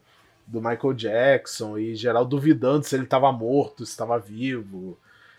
[0.46, 4.98] do Michael Jackson e geral duvidando se ele estava morto, se estava vivo.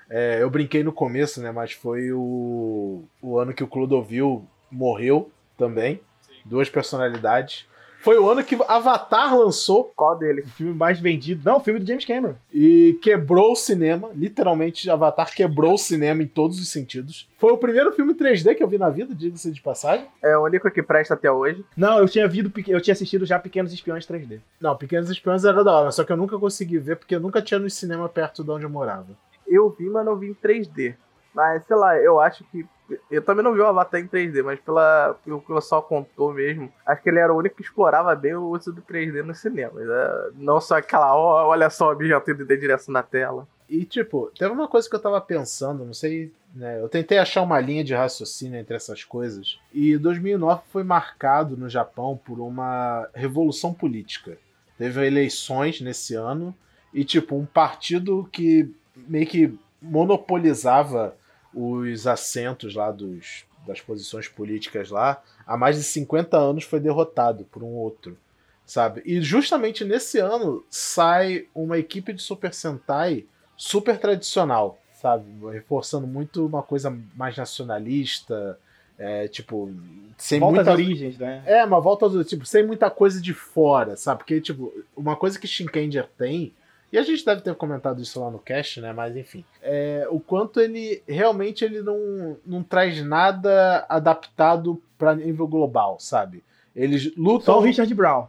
[0.09, 1.51] É, eu brinquei no começo, né?
[1.51, 6.01] Mas foi o, o ano que o Clodovil morreu também.
[6.21, 6.33] Sim.
[6.45, 7.65] Duas personalidades.
[7.99, 9.91] Foi o ano que Avatar lançou.
[9.95, 10.41] Qual dele?
[10.41, 11.41] O filme mais vendido.
[11.43, 12.35] Não, o filme do James Cameron.
[12.53, 14.09] E quebrou o cinema.
[14.13, 17.27] Literalmente, Avatar quebrou o cinema em todos os sentidos.
[17.37, 20.05] Foi o primeiro filme 3D que eu vi na vida, diga-se de passagem.
[20.23, 21.65] É o único que presta até hoje.
[21.75, 24.39] Não, eu tinha visto, eu tinha assistido já Pequenos Espiões 3D.
[24.59, 27.41] Não, Pequenos Espiões era da hora, só que eu nunca consegui ver porque eu nunca
[27.41, 29.07] tinha no cinema perto de onde eu morava.
[29.47, 30.95] Eu vi, mas não vi em 3D.
[31.33, 32.65] Mas, sei lá, eu acho que
[33.11, 36.33] Eu também não vi o Avatar em 3D, mas pela, pelo que o pessoal contou
[36.33, 39.35] mesmo, acho que ele era o único que explorava bem o uso do 3D no
[39.35, 39.79] cinema.
[39.79, 40.31] Né?
[40.35, 43.47] Não só aquela, olha só o objeto de direção na tela.
[43.69, 46.81] E, tipo, teve uma coisa que eu tava pensando, não sei, né?
[46.81, 49.59] Eu tentei achar uma linha de raciocínio entre essas coisas.
[49.73, 54.37] E 2009 foi marcado no Japão por uma revolução política.
[54.77, 56.55] Teve eleições nesse ano
[56.93, 61.15] e, tipo, um partido que meio que monopolizava
[61.53, 67.45] os assentos lá dos, das posições políticas lá há mais de 50 anos foi derrotado
[67.45, 68.17] por um outro,
[68.65, 69.01] sabe?
[69.05, 75.25] E justamente nesse ano sai uma equipe de Super Sentai super tradicional, sabe?
[75.51, 78.59] Reforçando muito uma coisa mais nacionalista,
[78.97, 79.71] é, tipo,
[80.17, 80.71] sem Volta muita...
[80.71, 81.43] origens, né?
[81.45, 84.19] É, uma volta do tipo, sem muita coisa de fora, sabe?
[84.19, 86.53] Porque, tipo, uma coisa que Shinkenger tem,
[86.91, 88.93] e a gente deve ter comentado isso lá no cast, né?
[88.93, 95.47] Mas enfim, é, o quanto ele realmente ele não, não traz nada adaptado para nível
[95.47, 96.43] global, sabe?
[96.75, 97.55] Eles lutam.
[97.55, 98.27] Só o Richard Brown.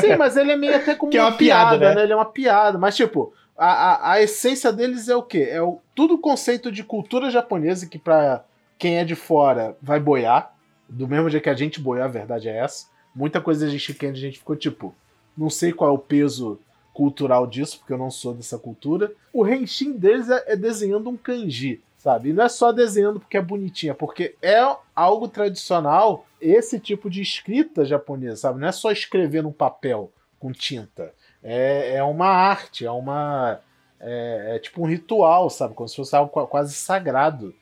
[0.00, 2.02] Sim, mas ele é meio até como Que é uma piada, né?
[2.02, 5.46] Ele é uma piada, mas tipo, a, a, a essência deles é o quê?
[5.50, 8.44] É o, tudo o conceito de cultura japonesa que pra
[8.78, 10.54] quem é de fora vai boiar.
[10.88, 12.86] Do mesmo jeito que a gente boiar, a verdade é essa.
[13.14, 14.94] Muita coisa de Shiken a gente ficou tipo,
[15.36, 16.58] não sei qual é o peso
[16.92, 19.12] cultural disso, porque eu não sou dessa cultura.
[19.32, 22.30] O Henshin deles é, é desenhando um kanji, sabe?
[22.30, 24.58] E não é só desenhando porque é bonitinho, é porque é
[24.94, 28.60] algo tradicional esse tipo de escrita japonesa, sabe?
[28.60, 31.12] Não é só escrever no papel com tinta.
[31.42, 33.60] É, é uma arte, é uma.
[34.00, 35.74] É, é tipo um ritual, sabe?
[35.74, 37.54] Como se fosse algo qua- quase sagrado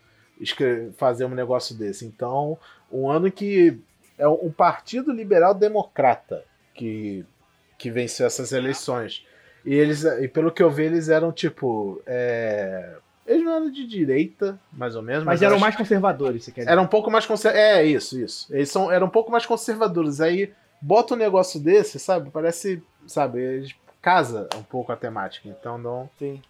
[0.96, 2.06] fazer um negócio desse.
[2.06, 2.56] Então,
[2.90, 3.78] um ano que
[4.18, 6.42] é um partido liberal democrata
[6.74, 7.24] que,
[7.80, 9.24] que venceu essas eleições.
[9.64, 12.00] E eles, e pelo que eu vi, eles eram tipo.
[12.06, 16.52] é, Eles não eram de direita, mais ou menos, Mas eu eram mais conservadores, você
[16.52, 16.72] quer dizer.
[16.72, 17.68] era um pouco mais conservadores.
[17.78, 18.54] É, isso, isso.
[18.54, 20.20] Eles são, eram um pouco mais conservadores.
[20.20, 22.30] Aí bota um negócio desse, sabe?
[22.30, 25.48] Parece, sabe, eles casa um pouco a temática.
[25.48, 26.08] Então não.
[26.18, 26.40] Sim.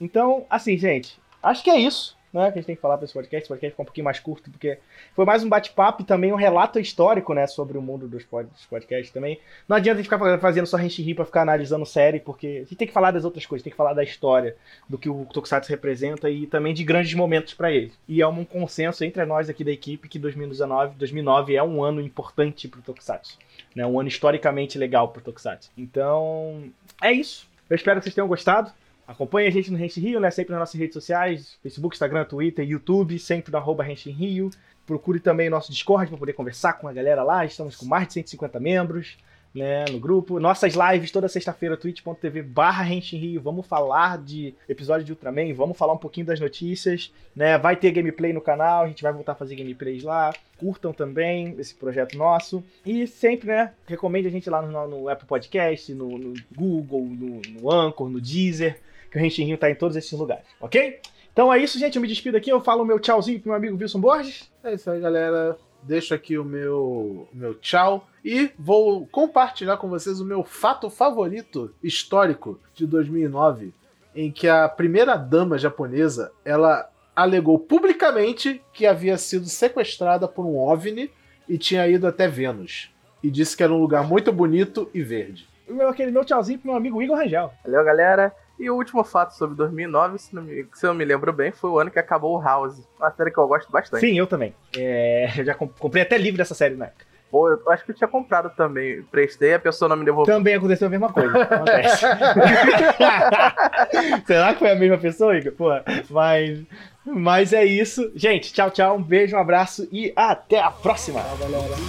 [0.00, 2.44] Então, assim, gente, acho que é isso, né?
[2.52, 3.42] Que a gente tem que falar pra esse podcast.
[3.44, 4.78] Esse podcast ficou um pouquinho mais curto, porque
[5.14, 7.46] foi mais um bate-papo e também um relato histórico, né?
[7.46, 9.38] Sobre o mundo dos, pod- dos podcasts também.
[9.68, 12.76] Não adianta a gente ficar fazendo só Henshin pra ficar analisando série, porque a gente
[12.76, 14.56] tem que falar das outras coisas, tem que falar da história,
[14.88, 17.92] do que o Tokusatsu representa e também de grandes momentos pra ele.
[18.06, 22.00] E é um consenso entre nós aqui da equipe que 2019, 2009 é um ano
[22.00, 23.38] importante pro Tokusatsu.
[23.74, 23.86] Né?
[23.86, 25.70] Um ano historicamente legal pro Tokusatsu.
[25.76, 26.64] Então,
[27.02, 27.46] é isso.
[27.68, 28.70] Eu espero que vocês tenham gostado.
[29.08, 30.30] Acompanhe a gente no Renshin Rio, né?
[30.30, 34.50] Sempre nas nossas redes sociais, Facebook, Instagram, Twitter, YouTube, sempre no arroba Rio.
[34.84, 37.42] Procure também o nosso Discord para poder conversar com a galera lá.
[37.42, 39.16] Estamos com mais de 150 membros
[39.54, 40.38] né, no grupo.
[40.38, 43.40] Nossas lives toda sexta-feira, twitch.tv barra Rio.
[43.40, 47.10] Vamos falar de episódio de Ultraman, vamos falar um pouquinho das notícias.
[47.34, 47.56] Né?
[47.56, 50.34] Vai ter gameplay no canal, a gente vai voltar a fazer gameplays lá.
[50.58, 52.62] Curtam também esse projeto nosso.
[52.84, 57.40] E sempre, né, recomende a gente lá no, no Apple Podcast, no, no Google, no,
[57.40, 58.78] no Anchor, no Deezer
[59.10, 61.00] que o Renshin Rio tá em todos esses lugares, ok?
[61.32, 61.96] Então é isso, gente.
[61.96, 62.50] Eu me despido aqui.
[62.50, 64.50] Eu falo o meu tchauzinho pro meu amigo Wilson Borges.
[64.64, 65.56] É isso aí, galera.
[65.82, 71.72] Deixo aqui o meu, meu tchau e vou compartilhar com vocês o meu fato favorito
[71.82, 73.72] histórico de 2009,
[74.14, 80.58] em que a primeira dama japonesa ela alegou publicamente que havia sido sequestrada por um
[80.58, 81.10] OVNI
[81.48, 82.92] e tinha ido até Vênus.
[83.22, 85.48] E disse que era um lugar muito bonito e verde.
[85.68, 87.52] O meu, aquele meu tchauzinho pro meu amigo Igor Rangel.
[87.64, 88.34] Valeu, galera.
[88.58, 91.70] E o último fato sobre 2009, se, não me, se eu me lembro bem, foi
[91.70, 92.82] o ano que acabou o House.
[92.98, 94.00] Uma série que eu gosto bastante.
[94.00, 94.54] Sim, eu também.
[94.76, 97.06] É, eu já comp- comprei até livro dessa série na época.
[97.30, 99.02] Pô, eu acho que eu tinha comprado também.
[99.02, 100.34] Prestei, a pessoa não me devolveu.
[100.34, 101.42] Também aconteceu a mesma coisa.
[101.42, 102.06] Acontece.
[104.26, 105.52] Será que foi a mesma pessoa, Igor?
[105.52, 105.68] Pô,
[106.10, 106.60] mas,
[107.04, 108.10] mas é isso.
[108.14, 108.96] Gente, tchau, tchau.
[108.96, 111.20] Um beijo, um abraço e até a próxima.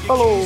[0.06, 0.40] Falou!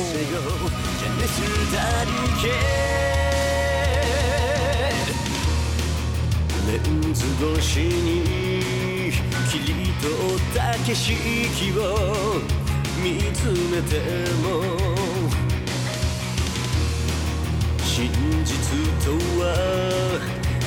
[6.74, 9.12] レンズ越しに
[9.48, 11.12] 切り取った景色
[11.78, 11.80] を
[13.00, 13.92] 見つめて
[14.42, 14.44] も
[17.78, 18.10] 真
[18.44, 18.50] 実
[19.04, 19.44] とは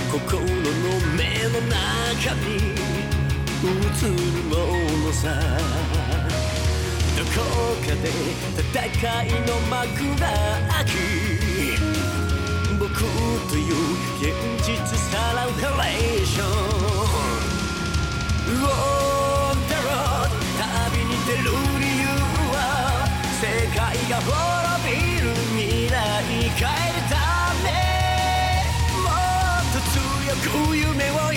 [0.10, 0.48] 心の
[1.17, 2.56] 目の中に
[3.63, 3.76] 映
[4.08, 4.15] る
[4.48, 4.56] も
[5.08, 5.26] のさ。
[7.17, 7.30] どこ
[7.82, 8.08] かで
[8.62, 9.76] 戦いの幕
[10.22, 10.26] が
[10.72, 11.46] 開き
[12.98, 13.04] く
[13.48, 13.74] という
[14.18, 14.34] 現
[14.66, 16.48] 実さらうレーション
[18.48, 22.10] On the road 旅に出る理由
[22.54, 22.58] は
[23.39, 23.45] 世
[23.78, 23.78] 界
[24.10, 24.34] が滅
[24.89, 24.89] び
[25.22, 25.95] る未来
[26.26, 27.14] 変えるた
[27.62, 27.66] め
[29.04, 30.00] もっと強
[30.41, 31.36] く夢を抱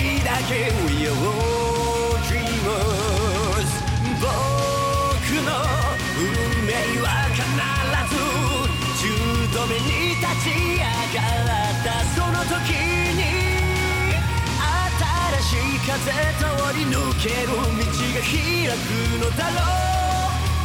[0.49, 0.53] け
[1.03, 1.15] よう
[2.25, 3.71] Dreamers
[4.19, 4.25] 僕
[5.45, 5.49] の
[6.17, 6.25] 運
[6.65, 6.69] 命
[7.01, 7.39] は必
[8.09, 8.17] ず
[9.05, 9.85] 10度目に
[10.15, 10.80] 立ち
[11.11, 13.19] 変わったその時に
[14.99, 15.99] 新しい風
[16.39, 16.47] 通
[16.77, 17.67] り抜ける道が
[18.23, 18.39] 開
[18.71, 19.59] くのだろ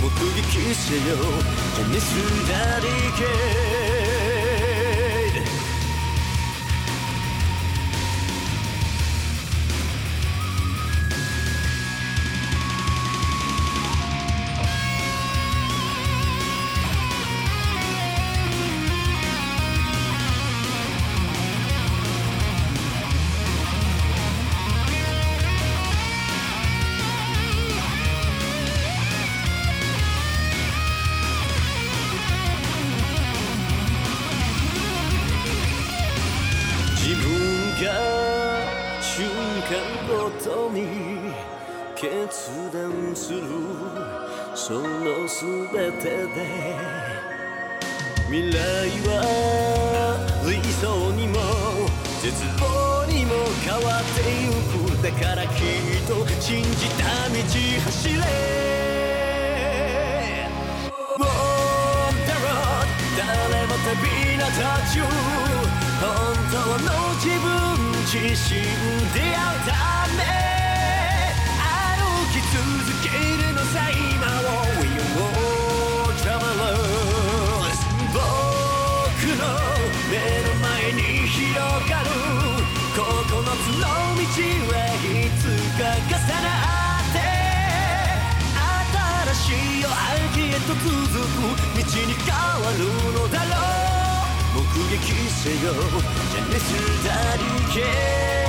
[0.00, 1.16] う目撃せよ
[1.74, 2.06] 試す
[2.48, 2.86] なり
[3.18, 3.85] け
[48.28, 48.58] 未来
[49.06, 49.22] は
[50.44, 51.38] 理想にも
[52.20, 54.50] 絶望にも変わってゆ
[54.90, 55.62] くだからきっ
[56.08, 57.38] と信じた道
[57.84, 58.18] 走れ
[61.18, 61.30] On
[62.26, 63.94] the road 誰も旅
[64.34, 64.42] 立
[64.90, 64.98] ち
[66.02, 66.04] 本
[66.50, 66.90] 当の
[67.22, 67.46] 自分
[68.06, 68.58] 自身
[69.14, 69.70] 出会うた
[70.18, 70.20] め
[71.62, 72.58] 歩き続
[73.06, 73.06] け
[73.46, 73.86] るのさ
[81.56, 82.10] 広がる
[82.92, 85.48] 9つの道はいつ
[85.78, 86.52] か重な
[87.00, 87.24] って
[88.92, 93.56] 新しい夜明けへと続く道に変わるのだろ
[94.52, 94.60] う。
[94.60, 95.00] 目撃
[95.30, 95.72] せよ。
[96.30, 96.60] ジェネス
[97.04, 97.40] ダリ
[97.72, 98.45] ケ